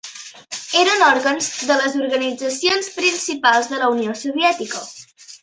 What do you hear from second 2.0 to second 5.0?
organitzacions principals de la Unió Soviètica.